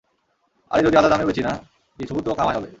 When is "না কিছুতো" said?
1.41-2.31